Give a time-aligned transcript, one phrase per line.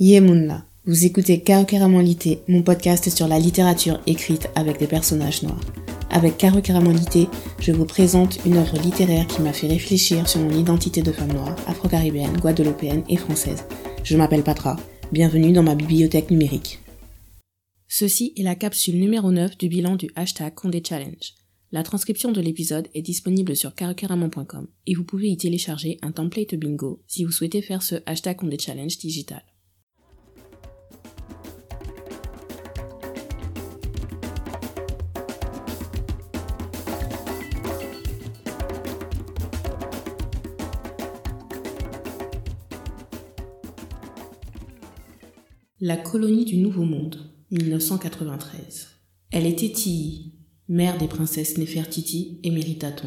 [0.00, 1.42] Yemunla, vous écoutez
[2.02, 5.60] Lité, mon podcast sur la littérature écrite avec des personnages noirs.
[6.10, 7.26] Avec Lité,
[7.58, 11.32] je vous présente une œuvre littéraire qui m'a fait réfléchir sur mon identité de femme
[11.32, 13.64] noire, afro-caribéenne, guadeloupéenne et française.
[14.04, 14.76] Je m'appelle Patra,
[15.10, 16.78] bienvenue dans ma bibliothèque numérique.
[17.88, 21.34] Ceci est la capsule numéro 9 du bilan du hashtag Condé Challenge.
[21.72, 26.54] La transcription de l'épisode est disponible sur karokeramon.com et vous pouvez y télécharger un template
[26.54, 29.42] bingo si vous souhaitez faire ce hashtag Condé Challenge digital.
[45.80, 47.18] La colonie du Nouveau Monde,
[47.52, 48.88] 1993.
[49.30, 50.32] Elle était Tii,
[50.68, 53.06] mère des princesses Nefertiti et Méritaton,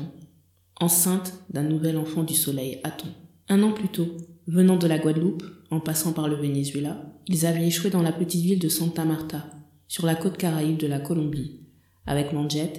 [0.80, 3.10] enceinte d'un nouvel enfant du soleil Aton.
[3.50, 4.16] Un an plus tôt,
[4.48, 8.42] venant de la Guadeloupe, en passant par le Venezuela, ils avaient échoué dans la petite
[8.42, 9.50] ville de Santa Marta,
[9.90, 11.60] sur la côte caraïbe de la Colombie,
[12.06, 12.72] avec Manjet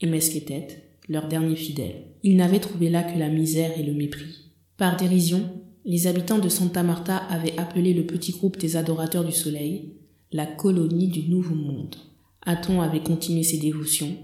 [0.00, 2.16] et Mesquetet, leurs derniers fidèles.
[2.24, 4.50] Ils n'avaient trouvé là que la misère et le mépris.
[4.76, 5.48] Par dérision,
[5.88, 9.92] les habitants de Santa Marta avaient appelé le petit groupe des adorateurs du soleil
[10.32, 11.94] la colonie du Nouveau Monde.
[12.42, 14.16] Aton avait continué ses dévotions,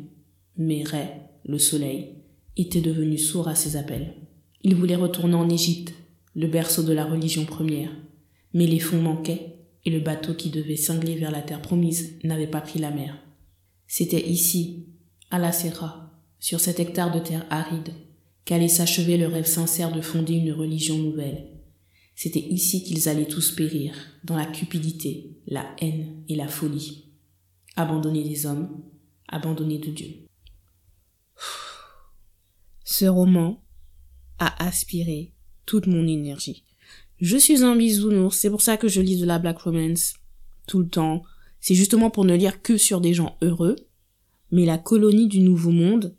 [0.56, 1.06] mais Ré,
[1.44, 2.16] le soleil,
[2.56, 4.14] était devenu sourd à ses appels.
[4.62, 5.94] Il voulait retourner en Égypte,
[6.34, 7.92] le berceau de la religion première,
[8.52, 12.48] mais les fonds manquaient et le bateau qui devait cingler vers la terre promise n'avait
[12.48, 13.16] pas pris la mer.
[13.86, 14.88] C'était ici,
[15.30, 16.10] à la Serra,
[16.40, 17.92] sur cet hectare de terre aride,
[18.44, 21.51] qu'allait s'achever le rêve sincère de fonder une religion nouvelle,
[22.14, 27.08] c'était ici qu'ils allaient tous périr, dans la cupidité, la haine et la folie.
[27.76, 28.82] Abandonnés des hommes,
[29.28, 30.26] abandonnés de Dieu.
[32.84, 33.64] Ce roman
[34.38, 35.32] a aspiré
[35.64, 36.64] toute mon énergie.
[37.18, 40.14] Je suis un bisounours, c'est pour ça que je lis de la black romance
[40.66, 41.22] tout le temps.
[41.60, 43.76] C'est justement pour ne lire que sur des gens heureux.
[44.50, 46.14] Mais la colonie du Nouveau Monde,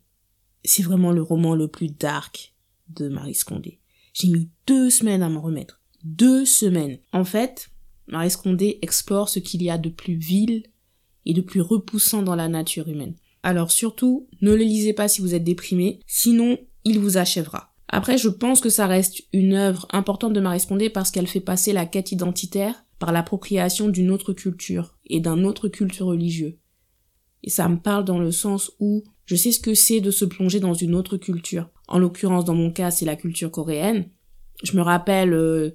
[0.64, 2.56] c'est vraiment le roman le plus dark
[2.90, 3.80] de Marie Scondé.
[4.14, 7.00] J'ai mis deux semaines à m'en remettre deux semaines.
[7.12, 7.70] En fait,
[8.08, 10.64] Marie Scondé explore ce qu'il y a de plus vil
[11.26, 13.16] et de plus repoussant dans la nature humaine.
[13.44, 17.74] Alors surtout, ne le lisez pas si vous êtes déprimé, sinon il vous achèvera.
[17.88, 21.40] Après, je pense que ça reste une œuvre importante de Marie Scondé parce qu'elle fait
[21.40, 26.58] passer la quête identitaire par l'appropriation d'une autre culture et d'un autre culte religieux.
[27.44, 30.26] Et ça me parle dans le sens où je sais ce que c'est de se
[30.26, 31.70] plonger dans une autre culture.
[31.88, 34.10] En l'occurrence, dans mon cas, c'est la culture coréenne.
[34.64, 35.72] Je me rappelle euh,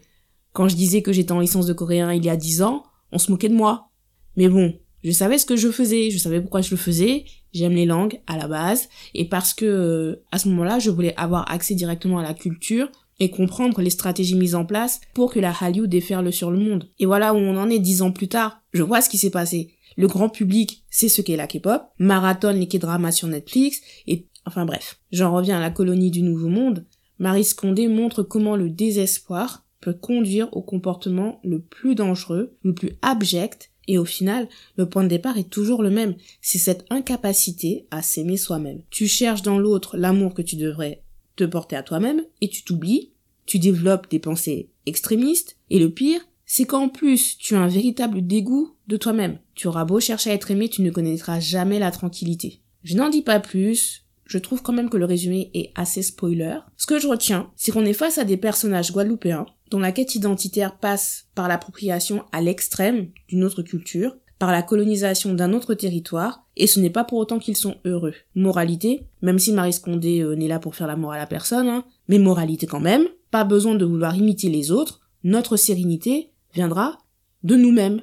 [0.52, 3.18] quand je disais que j'étais en licence de coréen il y a dix ans, on
[3.18, 3.90] se moquait de moi.
[4.36, 7.74] Mais bon, je savais ce que je faisais, je savais pourquoi je le faisais, j'aime
[7.74, 11.50] les langues à la base, et parce que euh, à ce moment-là, je voulais avoir
[11.50, 12.88] accès directement à la culture
[13.20, 16.88] et comprendre les stratégies mises en place pour que la Hallyu déferle sur le monde.
[16.98, 18.60] Et voilà où on en est dix ans plus tard.
[18.72, 19.74] Je vois ce qui s'est passé.
[19.96, 24.64] Le grand public sait ce qu'est la K-pop, marathon les K-dramas sur Netflix, et enfin
[24.64, 25.00] bref.
[25.10, 26.86] J'en reviens à la colonie du Nouveau Monde.
[27.18, 32.92] Marie Scondé montre comment le désespoir peut conduire au comportement le plus dangereux, le plus
[33.02, 36.14] abject, et au final, le point de départ est toujours le même.
[36.42, 38.82] C'est cette incapacité à s'aimer soi-même.
[38.90, 41.02] Tu cherches dans l'autre l'amour que tu devrais
[41.36, 43.12] te porter à toi-même, et tu t'oublies,
[43.46, 48.26] tu développes des pensées extrémistes, et le pire, c'est qu'en plus, tu as un véritable
[48.26, 49.38] dégoût de toi-même.
[49.54, 52.60] Tu auras beau chercher à être aimé, tu ne connaîtras jamais la tranquillité.
[52.84, 56.58] Je n'en dis pas plus, je trouve quand même que le résumé est assez spoiler.
[56.76, 60.14] Ce que je retiens, c'est qu'on est face à des personnages guadeloupéens dont la quête
[60.14, 66.46] identitaire passe par l'appropriation à l'extrême d'une autre culture, par la colonisation d'un autre territoire,
[66.56, 68.14] et ce n'est pas pour autant qu'ils sont heureux.
[68.34, 71.84] Moralité, même si Marie Scondé euh, n'est là pour faire la morale à personne, hein,
[72.08, 76.98] mais moralité quand même, pas besoin de vouloir imiter les autres, notre sérénité viendra
[77.42, 78.02] de nous-mêmes.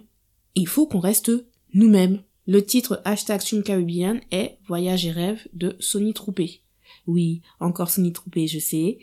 [0.55, 1.31] Il faut qu'on reste
[1.73, 2.21] nous-mêmes.
[2.47, 6.61] Le titre hashtag Caribbean est Voyage et rêve de Sony Troupé.
[7.07, 8.99] Oui, encore Sony Troupé, je sais.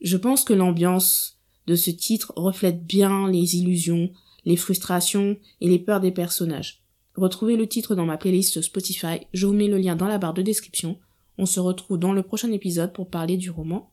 [0.00, 1.37] Je pense que l'ambiance
[1.68, 4.10] de ce titre reflète bien les illusions,
[4.46, 6.82] les frustrations et les peurs des personnages.
[7.14, 10.34] Retrouvez le titre dans ma playlist Spotify, je vous mets le lien dans la barre
[10.34, 10.98] de description.
[11.36, 13.90] On se retrouve dans le prochain épisode pour parler du roman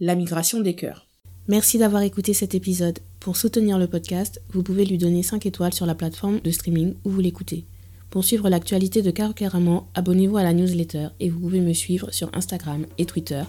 [0.00, 1.06] La migration des cœurs.
[1.48, 2.98] Merci d'avoir écouté cet épisode.
[3.20, 6.94] Pour soutenir le podcast, vous pouvez lui donner 5 étoiles sur la plateforme de streaming
[7.04, 7.66] où vous l'écoutez.
[8.10, 9.34] Pour suivre l'actualité de Caro
[9.94, 13.42] abonnez-vous à la newsletter et vous pouvez me suivre sur Instagram et Twitter,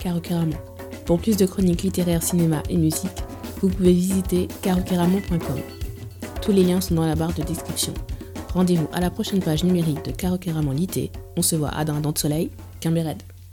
[0.00, 0.75] carocaramon.
[1.06, 3.22] Pour plus de chroniques littéraires, cinéma et musique,
[3.62, 5.60] vous pouvez visiter carocaramon.com.
[6.42, 7.94] Tous les liens sont dans la barre de description.
[8.52, 10.36] Rendez-vous à la prochaine page numérique de Caro
[10.72, 11.12] Lité.
[11.36, 12.50] On se voit à Dindon de Soleil,
[12.84, 13.22] Red.